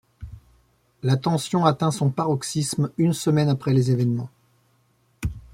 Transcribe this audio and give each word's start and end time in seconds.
La 1.03 1.15
tension 1.15 1.63
atteint 1.63 1.91
son 1.91 2.09
paroxysme 2.09 2.89
une 2.97 3.13
semaine 3.13 3.49
après 3.49 3.71
les 3.71 3.91
événements. 3.91 4.31